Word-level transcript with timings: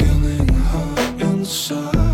killing 0.00 0.48
her 0.48 1.16
inside. 1.20 2.09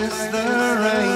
Miss 0.00 0.26
the 0.32 0.38
rain. 0.82 1.09